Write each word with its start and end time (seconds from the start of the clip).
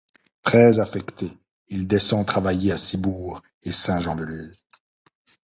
Très 0.41 0.79
affecté, 0.79 1.31
il 1.69 1.85
descend 1.85 2.25
travailler 2.25 2.71
à 2.71 2.77
Ciboure 2.77 3.43
et 3.61 3.71
Saint-Jean-de-Luz. 3.71 4.57